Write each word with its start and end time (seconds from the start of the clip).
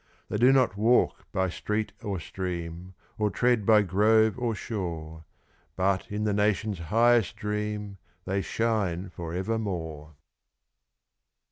They 0.29 0.37
do 0.37 0.51
not 0.51 0.77
walk 0.77 1.27
by 1.31 1.49
street 1.49 1.91
or 2.01 2.19
stream, 2.19 2.95
Or 3.19 3.29
tread 3.29 3.67
by 3.67 3.83
grove 3.83 4.33
or 4.39 4.55
shore, 4.55 5.25
But, 5.75 6.09
in 6.09 6.23
the 6.23 6.33
nation's 6.33 6.79
highest 6.79 7.35
dream, 7.35 7.99
They 8.25 8.41
shine 8.41 9.09
for 9.11 9.31
evermore. 9.31 10.15